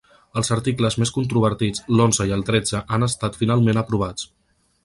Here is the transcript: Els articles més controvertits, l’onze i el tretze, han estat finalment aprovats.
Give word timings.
Els 0.39 0.47
articles 0.53 0.97
més 1.03 1.11
controvertits, 1.17 1.85
l’onze 1.99 2.29
i 2.31 2.35
el 2.39 2.43
tretze, 2.49 2.83
han 2.97 3.09
estat 3.11 3.41
finalment 3.43 3.83
aprovats. 3.83 4.31